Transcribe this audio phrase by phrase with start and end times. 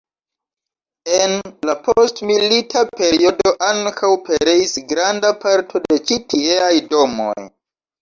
[1.17, 1.35] En
[1.71, 7.43] la postmilita periodo ankaŭ pereis granda parto de ĉi tieaj domoj.